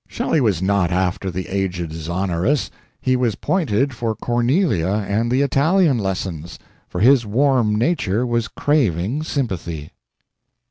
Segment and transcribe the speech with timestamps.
[0.07, 5.99] Shelley was not after the aged Zonoras; he was pointed for Cornelia and the Italian
[5.99, 6.57] lessons,
[6.89, 9.91] for his warm nature was craving sympathy.